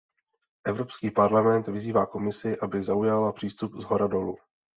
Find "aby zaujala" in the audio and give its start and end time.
2.59-3.31